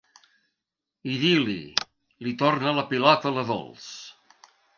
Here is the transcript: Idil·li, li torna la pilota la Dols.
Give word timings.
Idil·li, 1.15 1.57
li 2.29 2.33
torna 2.41 2.75
la 2.79 2.87
pilota 2.95 3.35
la 3.37 3.45
Dols. 3.53 3.87